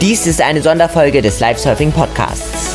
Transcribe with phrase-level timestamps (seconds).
[0.00, 2.74] Dies ist eine Sonderfolge des Live Surfing Podcasts.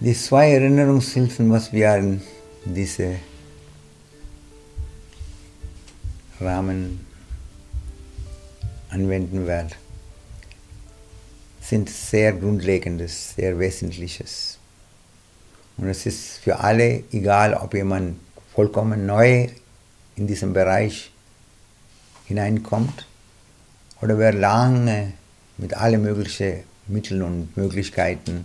[0.00, 2.22] Die zwei Erinnerungshilfen, was wir in
[2.64, 3.16] diesem
[6.40, 7.11] Rahmen
[8.92, 9.72] anwenden werden,
[11.60, 14.58] sind sehr Grundlegendes, sehr Wesentliches.
[15.76, 18.18] Und es ist für alle, egal ob jemand
[18.54, 19.48] vollkommen neu
[20.16, 21.10] in diesem Bereich
[22.26, 23.06] hineinkommt
[24.00, 25.14] oder wer lange
[25.56, 28.44] mit allen möglichen Mitteln und Möglichkeiten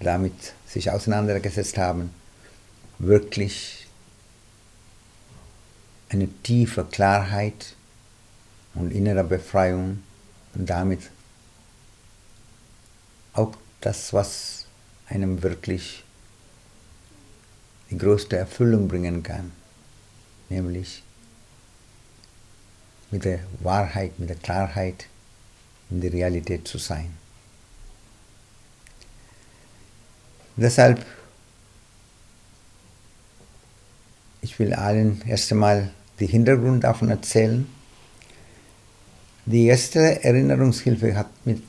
[0.00, 2.10] damit sich auseinandergesetzt haben,
[2.98, 3.86] wirklich
[6.08, 7.76] eine tiefe Klarheit
[8.74, 10.02] und innere Befreiung
[10.54, 11.10] und damit
[13.32, 14.66] auch das, was
[15.08, 16.04] einem wirklich
[17.90, 19.52] die größte Erfüllung bringen kann,
[20.48, 21.02] nämlich
[23.10, 25.06] mit der Wahrheit, mit der Klarheit
[25.90, 27.16] in der Realität zu sein.
[30.56, 31.04] Deshalb,
[34.42, 35.90] ich will allen erst einmal
[36.20, 37.66] die Hintergrund davon erzählen.
[39.46, 41.62] Die erste Erinnerungshilfe hat mit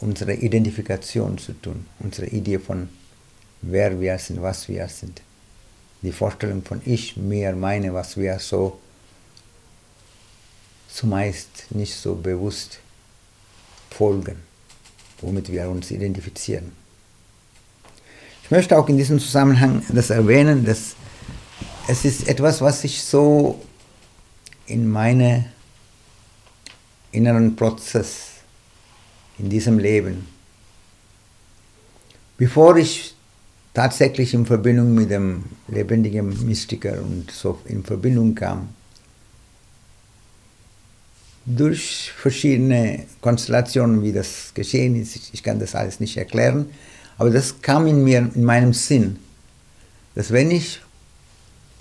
[0.00, 2.88] unserer Identifikation zu tun, unsere Idee von
[3.62, 5.22] wer wir sind, was wir sind.
[6.02, 8.78] Die Vorstellung von ich, mir, meine, was wir so
[10.88, 12.80] zumeist nicht so bewusst
[13.90, 14.36] folgen,
[15.20, 16.72] womit wir uns identifizieren.
[18.42, 20.96] Ich möchte auch in diesem Zusammenhang das erwähnen, dass
[21.86, 23.60] es ist etwas, was ich so
[24.66, 25.44] in meinem
[27.12, 28.30] inneren Prozess,
[29.38, 30.26] in diesem Leben,
[32.36, 33.14] bevor ich
[33.72, 38.68] tatsächlich in Verbindung mit dem lebendigen Mystiker und so in Verbindung kam,
[41.46, 46.66] durch verschiedene Konstellationen, wie das geschehen ist, ich kann das alles nicht erklären,
[47.16, 49.18] aber das kam in mir, in meinem Sinn,
[50.14, 50.80] dass wenn ich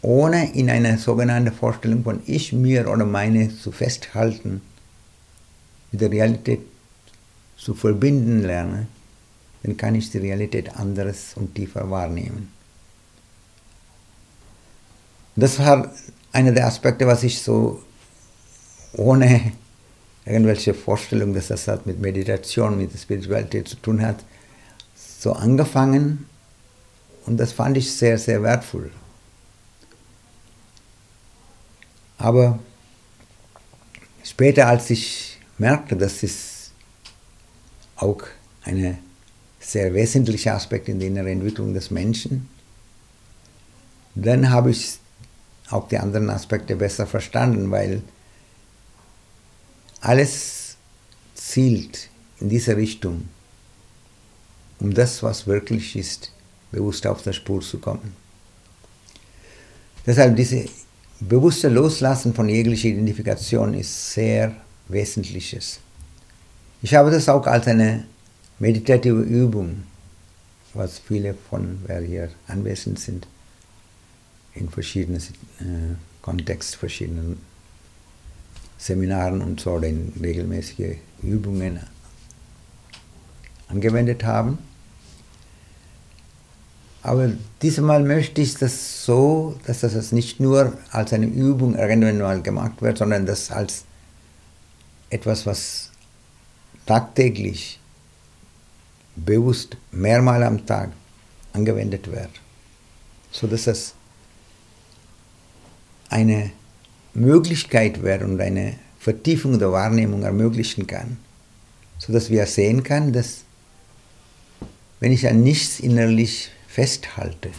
[0.01, 4.61] ohne in einer sogenannten Vorstellung von ich, mir oder meine zu festhalten,
[5.91, 6.61] mit der Realität
[7.57, 8.87] zu verbinden lerne,
[9.63, 12.51] dann kann ich die Realität anderes und tiefer wahrnehmen.
[15.35, 15.93] Das war
[16.31, 17.81] einer der Aspekte, was ich so
[18.93, 19.51] ohne
[20.25, 24.23] irgendwelche Vorstellung, dass das halt mit Meditation, mit der Spiritualität zu tun hat,
[24.95, 26.25] so angefangen
[27.25, 28.91] und das fand ich sehr, sehr wertvoll.
[32.17, 32.57] Aber
[34.23, 35.28] später, als ich
[35.59, 36.71] merkte, das ist
[37.95, 38.23] auch
[38.63, 38.97] ein
[39.59, 42.49] sehr wesentlicher Aspekt in der inneren Entwicklung des Menschen,
[44.15, 44.97] dann habe ich
[45.69, 48.01] auch die anderen Aspekte besser verstanden, weil
[50.01, 50.77] alles
[51.35, 52.09] zielt
[52.39, 53.27] in diese Richtung
[54.79, 56.31] um das, was wirklich ist,
[56.71, 58.15] bewusst auf der Spur zu kommen.
[60.05, 60.69] Deshalb dieses
[61.19, 64.55] bewusste Loslassen von jeglicher Identifikation ist sehr
[64.89, 65.79] Wesentliches.
[66.81, 68.05] Ich habe das auch als eine
[68.59, 69.83] meditative Übung,
[70.73, 73.27] was viele von, wer hier anwesend sind,
[74.53, 75.21] in verschiedenen
[75.59, 77.37] äh, Kontexten, verschiedenen
[78.77, 81.79] Seminaren und so, oder in regelmäßige Übungen
[83.67, 84.57] angewendet haben.
[87.01, 92.41] Aber diesmal möchte ich das so, dass das nicht nur als eine Übung irgendwann mal
[92.41, 93.85] gemacht wird, sondern das als
[95.09, 95.91] etwas, was
[96.85, 97.79] tagtäglich,
[99.15, 100.91] bewusst, mehrmals am Tag
[101.53, 102.29] angewendet wird.
[103.31, 103.93] So dass es
[106.09, 106.51] eine
[107.13, 111.17] Möglichkeit wird und eine Vertiefung der Wahrnehmung ermöglichen kann,
[111.97, 113.43] so dass wir sehen können, dass
[114.99, 117.51] wenn ich an nichts innerlich festhalte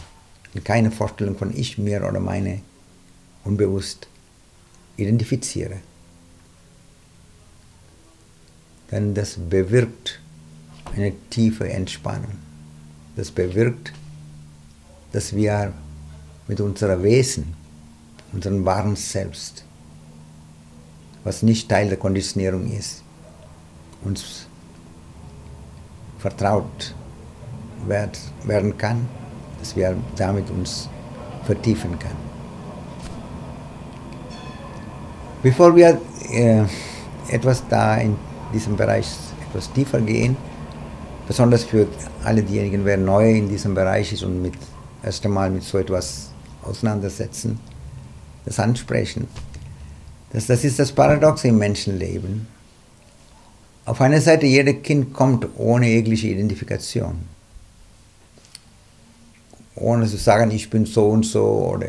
[0.53, 2.61] und keine Vorstellung von ich, mir oder meine
[3.43, 4.07] unbewusst
[4.97, 5.77] identifiziere,
[8.91, 10.19] dann das bewirkt
[10.93, 12.33] eine tiefe Entspannung.
[13.15, 13.93] Das bewirkt,
[15.13, 15.73] dass wir
[16.47, 17.53] mit unserer Wesen,
[18.33, 19.63] unserem wahren Selbst,
[21.23, 23.03] was nicht Teil der Konditionierung ist,
[24.03, 24.47] uns
[26.19, 26.93] vertraut
[27.87, 29.07] werd, werden kann,
[29.59, 30.89] dass wir damit uns
[31.45, 32.31] vertiefen können.
[35.43, 35.99] Bevor wir
[36.31, 36.63] äh,
[37.29, 38.15] etwas da in
[38.53, 39.07] diesem Bereich
[39.49, 40.35] etwas tiefer gehen,
[41.27, 41.87] besonders für
[42.23, 44.53] alle diejenigen, wer neu in diesem Bereich ist und mit
[45.03, 46.29] erst einmal mit so etwas
[46.63, 47.59] auseinandersetzen,
[48.45, 49.27] das ansprechen.
[50.33, 52.47] Das, das ist das Paradox im Menschenleben.
[53.85, 57.19] Auf einer Seite, jedes Kind kommt ohne jegliche Identifikation.
[59.75, 61.43] Ohne zu sagen, ich bin so und so
[61.73, 61.87] oder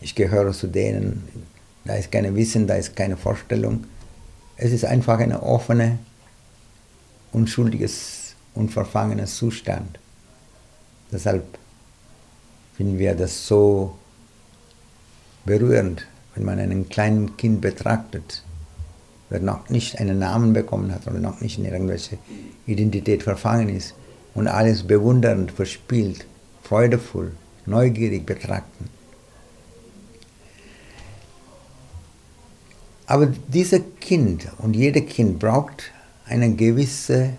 [0.00, 1.28] ich gehöre zu denen.
[1.84, 3.84] Da ist kein Wissen, da ist keine Vorstellung.
[4.56, 5.98] Es ist einfach ein offener,
[7.32, 9.98] unschuldiges, unverfangenes Zustand.
[11.10, 11.44] Deshalb
[12.76, 13.96] finden wir das so
[15.44, 18.44] berührend, wenn man einen kleinen Kind betrachtet,
[19.30, 22.18] der noch nicht einen Namen bekommen hat oder noch nicht in irgendwelche
[22.66, 23.94] Identität verfangen ist
[24.34, 26.26] und alles bewundernd, verspielt,
[26.62, 27.32] freudevoll,
[27.66, 28.88] neugierig betrachten.
[33.06, 35.92] Aber dieses Kind und jedes Kind braucht
[36.26, 37.34] eine gewisse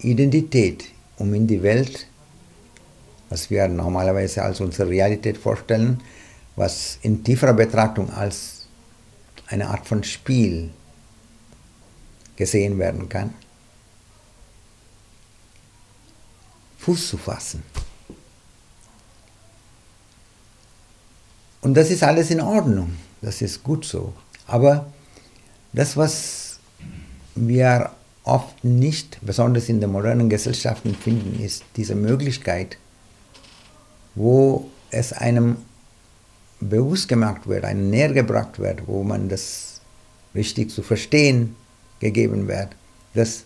[0.00, 0.86] Identität,
[1.18, 2.06] um in die Welt,
[3.28, 6.00] was wir normalerweise als unsere Realität vorstellen,
[6.56, 8.66] was in tieferer Betrachtung als
[9.46, 10.70] eine Art von Spiel
[12.36, 13.32] gesehen werden kann,
[16.78, 17.62] Fuß zu fassen.
[21.60, 24.12] Und das ist alles in Ordnung, das ist gut so.
[24.52, 24.92] Aber
[25.72, 26.58] das, was
[27.34, 27.90] wir
[28.22, 32.76] oft nicht, besonders in den modernen Gesellschaften finden, ist diese Möglichkeit,
[34.14, 35.56] wo es einem
[36.60, 39.80] bewusst gemacht wird, einem näher gebracht wird, wo man das
[40.34, 41.56] richtig zu verstehen
[41.98, 42.76] gegeben wird,
[43.14, 43.44] dass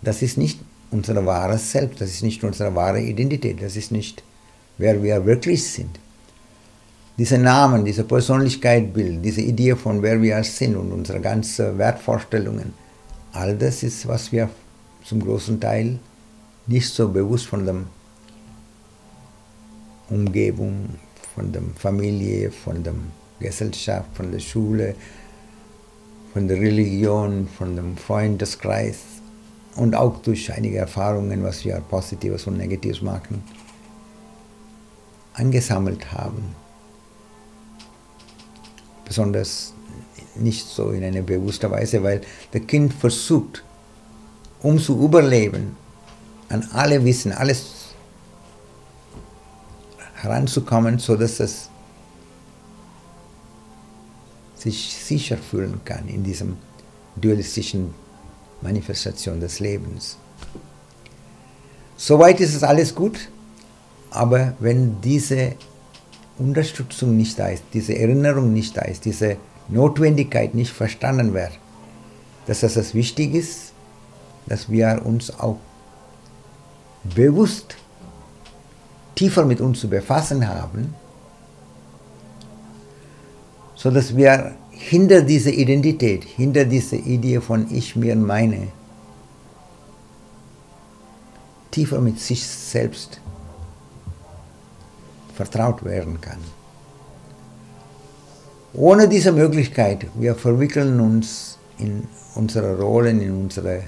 [0.00, 0.60] das ist nicht
[0.92, 4.22] unser wahres Selbst, das ist nicht unsere wahre Identität, das ist nicht,
[4.78, 5.98] wer wir wirklich sind.
[7.16, 12.74] Diese Namen, diese Persönlichkeitsbild, diese Idee von wer wir sind und unsere ganzen Wertvorstellungen,
[13.32, 14.48] all das ist, was wir
[15.04, 15.98] zum großen Teil
[16.66, 17.76] nicht so bewusst von der
[20.10, 20.88] Umgebung
[21.34, 22.94] von der Familie, von der
[23.40, 24.94] Gesellschaft, von der Schule,
[26.32, 28.98] von der Religion, von dem Freundeskreis
[29.76, 33.42] und auch durch einige Erfahrungen, was wir Positives und Negatives machen,
[35.34, 36.54] angesammelt haben.
[39.04, 39.72] Besonders
[40.34, 42.22] nicht so in einer bewussten Weise, weil
[42.52, 43.62] das Kind versucht,
[44.62, 45.76] um zu überleben,
[46.48, 47.94] an alle Wissen, alles
[50.14, 51.68] heranzukommen, sodass es
[54.56, 56.56] sich sicher fühlen kann in diesem
[57.16, 57.94] dualistischen
[58.62, 60.16] Manifestation des Lebens.
[61.96, 63.28] Soweit ist es alles gut,
[64.10, 65.52] aber wenn diese
[66.38, 69.36] Unterstützung nicht da ist, diese Erinnerung nicht da ist, diese
[69.68, 71.52] Notwendigkeit nicht verstanden wird,
[72.46, 73.72] dass es wichtig ist,
[74.46, 75.58] dass wir uns auch
[77.14, 77.76] bewusst
[79.14, 80.94] tiefer mit uns zu befassen haben,
[83.74, 88.68] sodass wir hinter dieser Identität, hinter dieser Idee von ich, mir, meine,
[91.70, 93.20] tiefer mit sich selbst
[95.34, 96.38] vertraut werden kann.
[98.72, 103.84] Ohne diese Möglichkeit, wir verwickeln uns in unsere Rollen, in unsere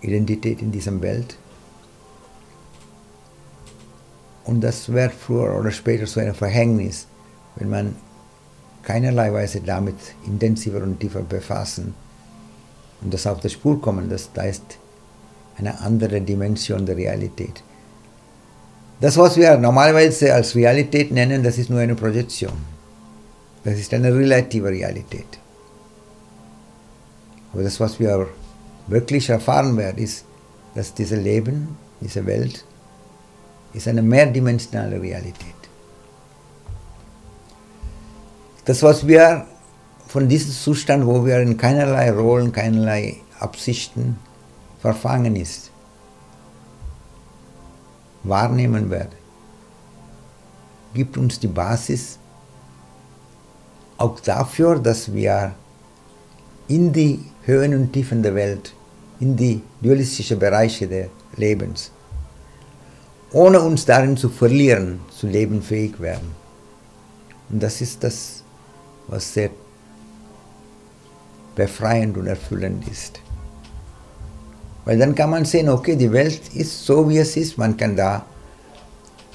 [0.00, 1.36] Identität in dieser Welt
[4.48, 7.06] und das wird früher oder später so ein Verhängnis,
[7.56, 7.96] wenn man
[8.82, 11.94] keinerlei Weise damit intensiver und tiefer befassen
[13.02, 14.78] und das auf die Spur kommen, das, da ist
[15.58, 17.62] eine andere Dimension der Realität.
[19.00, 22.52] Das, was wir normalerweise als Realität nennen, das ist nur eine Projektion.
[23.64, 25.38] Das ist eine relative Realität.
[27.52, 28.26] Aber das, was wir
[28.88, 30.24] wirklich erfahren werden, ist,
[30.74, 32.64] dass dieses Leben, diese Welt
[33.72, 35.54] ist eine mehrdimensionale Realität.
[38.64, 39.46] Das, was wir
[40.08, 44.18] von diesem Zustand, wo wir in keinerlei Rollen, keinerlei Absichten
[44.80, 45.70] verfangen ist,
[48.22, 49.16] wahrnehmen werden,
[50.94, 52.18] gibt uns die Basis
[53.96, 55.54] auch dafür, dass wir
[56.68, 58.74] in die Höhen und Tiefen der Welt,
[59.20, 61.90] in die dualistischen Bereiche des Lebens
[63.32, 66.30] ohne uns darin zu verlieren, zu lebenfähig werden.
[67.50, 68.42] Und das ist das,
[69.06, 69.50] was sehr
[71.54, 73.20] befreiend und erfüllend ist.
[74.88, 77.94] Weil dann kann man sehen, okay, die Welt ist so, wie es ist, man kann
[77.94, 78.24] da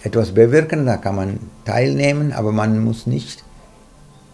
[0.02, 3.44] etwas bewirken, da kann man teilnehmen, aber man muss nicht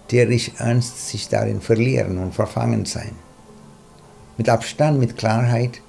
[0.08, 3.12] theoretisch ernst sich darin verlieren und verfangen sein.
[4.38, 5.82] Mit Abstand, mit Klarheit,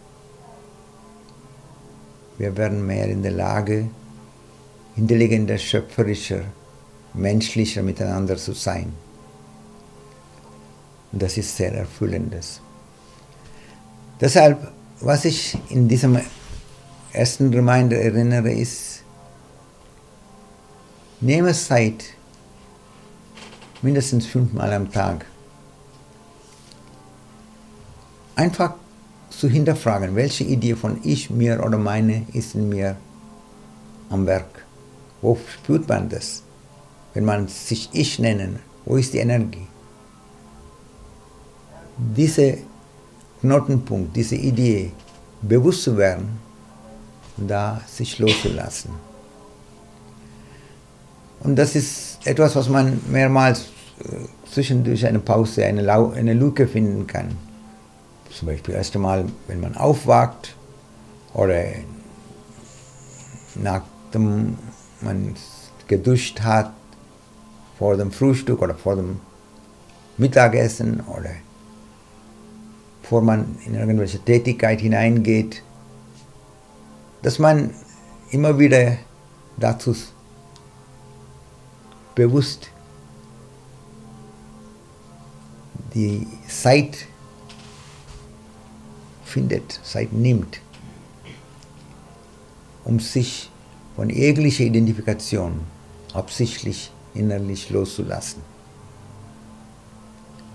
[2.37, 3.89] wir werden mehr in der Lage,
[4.97, 6.41] intelligenter, schöpferischer,
[7.15, 8.93] menschlicher miteinander zu sein.
[11.13, 12.61] Und das ist sehr erfüllendes.
[14.21, 16.19] Deshalb, was ich in diesem
[17.12, 19.02] ersten Reminder erinnere, ist,
[21.21, 22.04] nehme Zeit,
[23.83, 25.25] mindestens fünfmal am Tag,
[28.37, 28.75] einfach
[29.30, 32.97] zu hinterfragen, welche Idee von ich, mir oder meine ist in mir
[34.11, 34.66] am Werk.
[35.23, 36.42] Wo spürt man das?
[37.14, 39.66] Wenn man sich ich nennen, wo ist die Energie?
[41.97, 42.59] Diese
[43.40, 44.92] Knotenpunkt, diese Idee
[45.42, 46.38] bewusst zu werden,
[47.37, 48.90] da sich loszulassen.
[51.40, 53.66] Und das ist etwas, was man mehrmals
[54.00, 57.28] äh, zwischendurch eine Pause, eine, Lau eine Luke finden kann.
[58.30, 60.54] Zum Beispiel erst einmal, wenn man aufwacht
[61.32, 61.62] oder
[63.54, 64.56] nachdem
[65.00, 65.35] man
[65.88, 66.73] geduscht hat,
[67.78, 69.20] vor dem Frühstück oder vor dem
[70.18, 71.30] Mittagessen oder
[73.11, 75.64] bevor man in irgendwelche Tätigkeit hineingeht,
[77.23, 77.75] dass man
[78.31, 78.99] immer wieder
[79.57, 79.97] dazu
[82.14, 82.71] bewusst
[85.93, 87.09] die Zeit
[89.25, 90.61] findet, Zeit nimmt,
[92.85, 93.50] um sich
[93.97, 95.62] von jeglicher Identifikation
[96.14, 98.50] absichtlich innerlich loszulassen.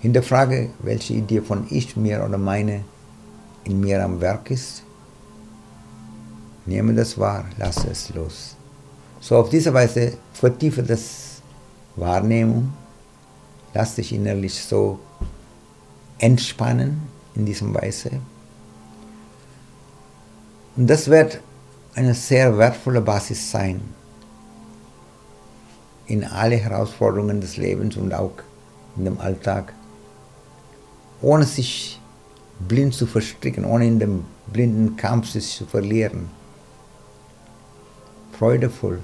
[0.06, 2.84] Hinterfrage, welche Idee von ich, mir oder meine
[3.64, 4.84] in mir am Werk ist.
[6.64, 8.54] Nehme das wahr, lasse es los.
[9.18, 11.42] So auf diese Weise vertiefe das
[11.96, 12.72] Wahrnehmung,
[13.74, 15.00] lass dich innerlich so
[16.18, 17.02] entspannen
[17.34, 18.10] in diesem Weise.
[20.76, 21.40] Und das wird
[21.96, 23.80] eine sehr wertvolle Basis sein
[26.06, 28.34] in alle Herausforderungen des Lebens und auch
[28.96, 29.72] in dem Alltag,
[31.20, 32.00] ohne sich
[32.58, 36.30] blind zu verstricken, ohne in dem blinden Kampf sich zu verlieren.
[38.32, 39.00] Freudevoll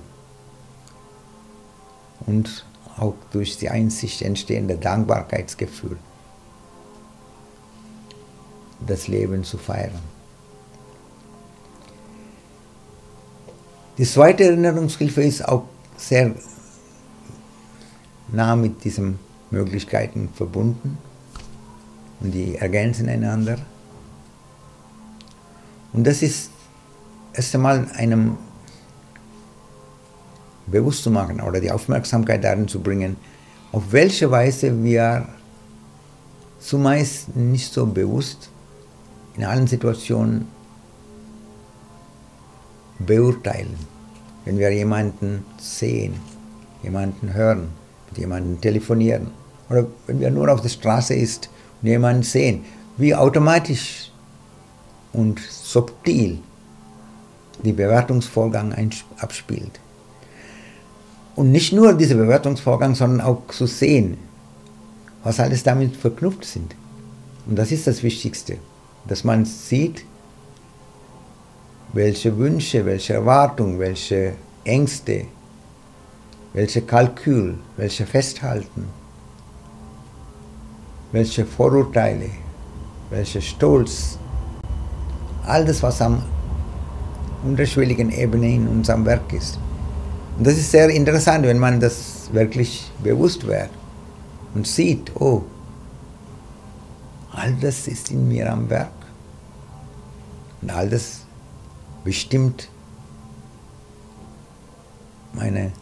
[2.27, 2.67] und
[2.99, 5.97] auch durch die Einsicht entstehende Dankbarkeitsgefühl
[8.87, 10.01] das Leben zu feiern.
[13.97, 15.65] Die zweite Erinnerungshilfe ist auch
[15.97, 16.35] sehr
[18.29, 19.19] nah mit diesen
[19.51, 20.99] Möglichkeiten verbunden
[22.23, 23.59] und die ergänzen einander.
[25.93, 26.51] Und das ist
[27.35, 28.37] erst einmal einem
[30.67, 33.17] bewusst zu machen oder die Aufmerksamkeit darin zu bringen,
[33.73, 35.29] auf welche Weise wir
[36.61, 38.51] zumeist nicht so bewusst
[39.37, 40.47] in allen Situationen
[42.99, 43.75] beurteilen.
[44.45, 46.15] Wenn wir jemanden sehen,
[46.83, 47.69] jemanden hören,
[48.09, 49.29] mit jemandem telefonieren
[49.69, 51.49] oder wenn wir nur auf der Straße ist
[51.83, 52.65] jemanden sehen,
[52.97, 54.11] wie automatisch
[55.13, 56.39] und subtil
[57.65, 58.75] die Bewertungsvorgang
[59.19, 59.81] abspielt.
[61.35, 64.19] Und nicht nur dieser Bewertungsvorgang, sondern auch zu sehen,
[65.23, 66.75] was alles damit verknüpft sind.
[67.47, 68.59] Und das ist das Wichtigste,
[69.07, 70.05] dass man sieht,
[71.93, 74.35] welche Wünsche, welche Erwartungen, welche
[74.65, 75.27] Ängste,
[76.53, 78.87] welche Kalkül, welche Festhalten,
[81.13, 82.31] welche Vorurteile,
[83.11, 84.19] welche Stolz,
[85.47, 86.23] all das, was am
[87.45, 89.59] unterschwelligen Ebene in unserem Werk ist.
[90.39, 93.71] Und das ist sehr interessant, wenn man das wirklich bewusst wird
[94.55, 95.43] und sieht, oh,
[97.33, 98.91] all das ist in mir am Werk.
[100.63, 101.23] Und all das
[102.05, 102.69] bestimmt
[105.35, 105.73] meinen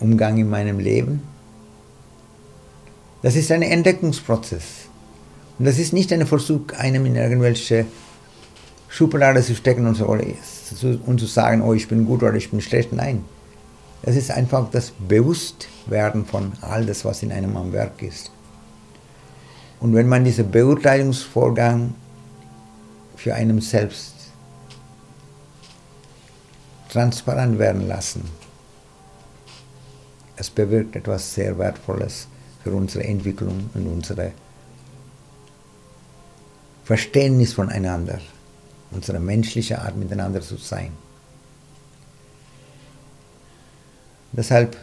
[0.00, 1.22] Umgang in meinem Leben.
[3.22, 4.88] Das ist ein Entdeckungsprozess.
[5.58, 7.86] Und das ist nicht ein Versuch, einem in irgendwelche
[8.88, 12.60] Schublade zu stecken und, so, und zu sagen, oh, ich bin gut oder ich bin
[12.60, 12.92] schlecht.
[12.92, 13.24] Nein.
[14.02, 18.30] Es ist einfach das Bewusstwerden von all das, was in einem am Werk ist.
[19.80, 21.94] Und wenn man diesen Beurteilungsvorgang
[23.16, 24.14] für einen selbst
[26.90, 28.24] transparent werden lassen.
[30.36, 32.26] Es bewirkt etwas sehr Wertvolles
[32.62, 34.32] für unsere Entwicklung und unser
[36.84, 38.20] Verständnis voneinander,
[38.90, 40.92] unsere menschliche Art miteinander zu sein.
[44.32, 44.76] Deshalb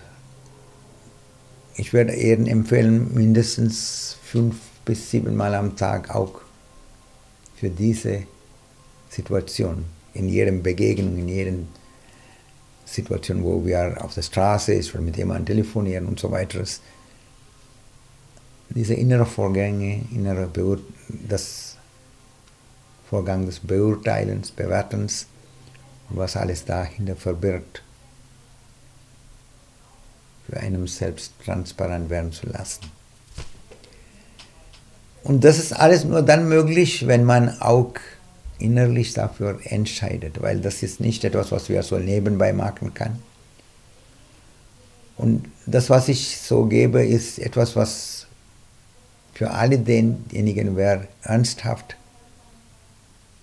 [1.79, 6.41] ich würde eher empfehlen, mindestens fünf bis sieben Mal am Tag auch
[7.55, 8.23] für diese
[9.09, 11.67] Situation, in jedem Begegnung, in jedem
[12.85, 16.63] Situation, wo wir auf der Straße ist oder mit jemandem telefonieren und so weiter.
[18.69, 20.79] Diese inneren Vorgänge, innere Beur
[21.27, 21.77] das
[23.09, 25.27] Vorgang des Beurteilens, Bewertens,
[26.09, 27.81] was alles dahinter verbirgt,
[30.49, 32.81] für einem selbst transparent werden zu lassen.
[35.23, 37.93] Und das ist alles nur dann möglich, wenn man auch
[38.59, 43.19] innerlich dafür entscheidet, weil das ist nicht etwas, was wir so nebenbei machen kann.
[45.17, 48.16] Und das, was ich so gebe, ist etwas, was
[49.37, 51.95] für alle denjenigen, wer ernsthaft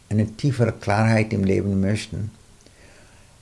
[0.08, 2.32] eine tiefere Klarheit im Leben möchten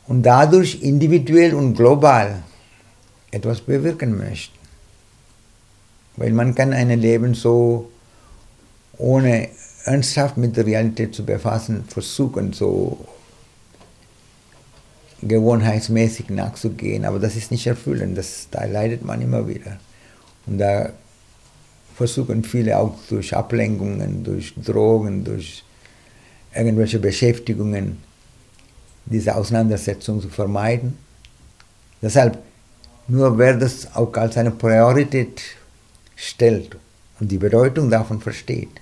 [0.07, 2.43] und dadurch individuell und global
[3.31, 4.59] etwas bewirken möchten.
[6.17, 7.91] Weil man kann ein Leben so
[8.99, 9.49] ohne
[9.87, 12.99] ernsthaft mit der Realität zu befassen, versuchen, so
[15.23, 19.79] gewohnheitsmäßig nachzugehen, aber das ist nicht erfüllend, das, da leidet man immer wieder.
[20.45, 20.93] Und da
[22.03, 25.63] versuchen viele auch durch Ablenkungen, durch Drogen, durch
[26.53, 27.99] irgendwelche Beschäftigungen
[29.05, 30.99] diese Auseinandersetzung zu vermeiden.
[32.03, 32.39] Deshalb,
[33.07, 35.43] nur wer das auch als eine Priorität
[36.17, 36.77] stellt
[37.21, 38.81] und die Bedeutung davon versteht,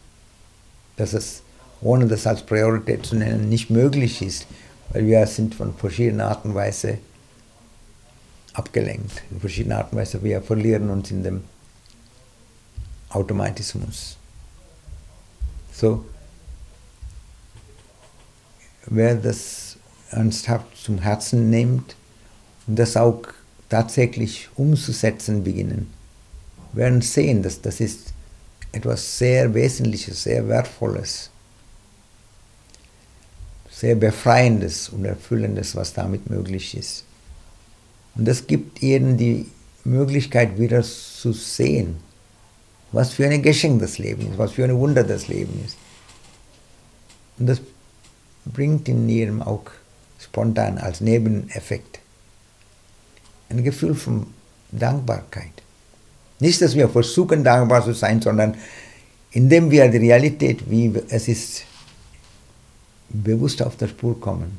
[0.97, 1.43] dass es,
[1.83, 4.47] ohne das als Priorität zu nennen, nicht möglich ist,
[4.95, 6.97] weil wir sind von verschiedenen Arten und Weise
[8.55, 9.23] abgelenkt.
[9.31, 11.43] In verschiedenen Arten und Weise wir verlieren uns in dem
[13.11, 14.17] Automatismus.
[15.73, 16.05] So,
[18.87, 19.77] wer das
[20.11, 21.97] ernsthaft zum Herzen nimmt
[22.67, 23.23] und das auch
[23.69, 25.93] tatsächlich umzusetzen beginnen,
[26.73, 28.13] werden sehen, dass das ist
[28.73, 31.31] etwas sehr Wesentliches, sehr Wertvolles,
[33.71, 37.05] sehr Befreiendes und Erfüllendes, was damit möglich ist.
[38.15, 39.47] Und das gibt ihnen die
[39.85, 41.97] Möglichkeit wieder zu sehen,
[42.93, 45.77] was für ein Geschenk das Leben ist, was für ein Wunder das Leben ist.
[47.39, 47.61] Und das
[48.45, 49.65] bringt in jedem auch
[50.19, 52.01] spontan als Nebeneffekt
[53.49, 54.27] ein Gefühl von
[54.71, 55.53] Dankbarkeit.
[56.39, 58.57] Nicht, dass wir versuchen, dankbar zu sein, sondern
[59.33, 61.65] indem wir die Realität, wie es ist,
[63.09, 64.59] bewusst auf der Spur kommen.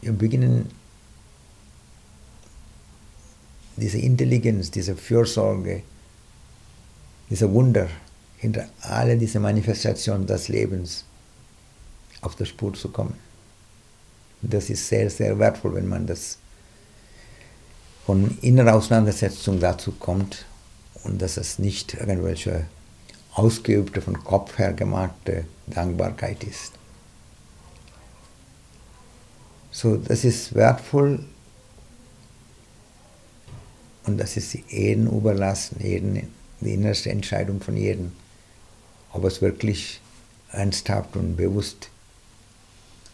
[0.00, 0.70] Wir beginnen
[3.78, 5.82] diese Intelligenz, diese Fürsorge,
[7.30, 7.88] diese Wunder
[8.38, 11.04] hinter alle diese Manifestationen des Lebens
[12.20, 13.14] auf der Spur zu kommen.
[14.42, 16.38] Und das ist sehr, sehr wertvoll, wenn man das
[18.06, 20.46] von innerer Auseinandersetzung dazu kommt
[21.04, 22.66] und dass es nicht irgendwelche
[23.34, 26.72] ausgeübte, von Kopf her gemachte Dankbarkeit ist.
[29.70, 31.24] So, das ist wertvoll
[34.08, 36.28] und das ist jedem überlassen, jeden,
[36.60, 38.12] die innerste Entscheidung von jedem,
[39.12, 40.00] ob es wirklich
[40.50, 41.90] ernsthaft und bewusst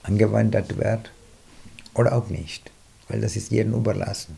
[0.04, 1.11] angewendet wird
[1.94, 2.70] oder auch nicht,
[3.09, 4.37] weil das ist jedem überlassen.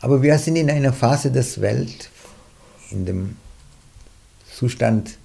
[0.00, 2.10] Aber wir sind in einer Phase des Welt,
[2.90, 3.36] in dem
[4.50, 5.18] Zustand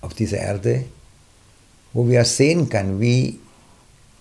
[0.00, 0.84] auf dieser Erde,
[1.92, 3.38] wo wir sehen können, wie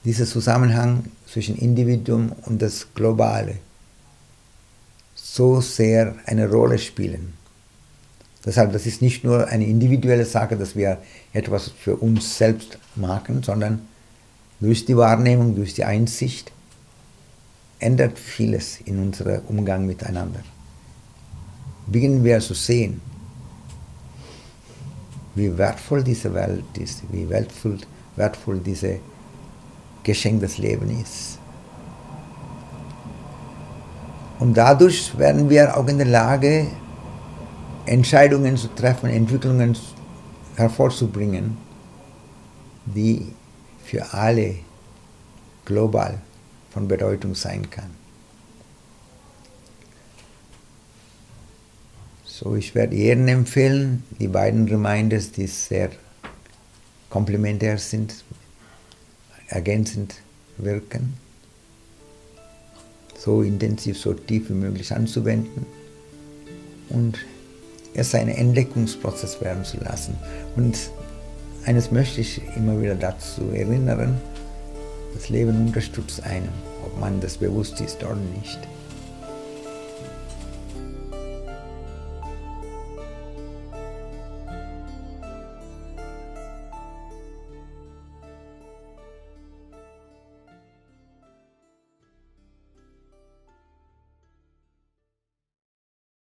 [0.06, 3.58] dieser Zusammenhang zwischen Individuum und das Globale
[5.34, 7.34] so sehr eine Rolle spielen.
[8.46, 10.98] Deshalb, das ist nicht nur eine individuelle Sache, dass wir
[11.34, 13.82] etwas für uns selbst machen, sondern
[14.60, 16.52] durch die Wahrnehmung, durch die Einsicht
[17.80, 20.42] ändert vieles in unserem Umgang miteinander.
[21.88, 23.02] Beginnen wir zu sehen,
[25.36, 27.78] wie wertvoll diese Welt ist, wie wertvoll,
[28.16, 29.00] wertvoll dieses
[30.04, 31.39] Geschenk des Lebens ist.
[34.40, 36.68] Und dadurch werden wir auch in der Lage,
[37.86, 39.76] Entscheidungen zu treffen, Entwicklungen
[40.56, 41.58] hervorzubringen,
[42.86, 43.34] die
[43.84, 44.56] für alle
[45.66, 46.22] global
[46.72, 47.90] von Bedeutung sein kann.
[52.24, 55.90] So, ich werde jedem empfehlen, die beiden Reminders, die sehr
[57.10, 58.24] komplementär sind,
[59.48, 60.16] ergänzend
[60.58, 61.18] wirken,
[63.20, 65.66] so intensiv, so tief wie möglich anzuwenden
[66.90, 67.18] und
[67.94, 70.16] es einen Entdeckungsprozess werden zu lassen.
[70.56, 70.78] Und
[71.66, 74.20] eines möchte ich immer wieder dazu erinnern,
[75.14, 76.50] das Leben unterstützt einen,
[76.86, 78.60] ob man das bewusst ist oder nicht.